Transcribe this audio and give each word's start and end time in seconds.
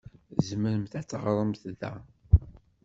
Tzemremt 0.35 0.93
ad 0.99 1.07
teɣṛemt 1.09 1.63
da. 1.79 1.93